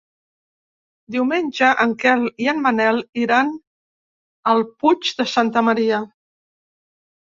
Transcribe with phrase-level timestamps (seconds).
[1.15, 3.55] Diumenge en Quel i en Manel iran
[4.57, 6.05] al Puig de Santa Maria.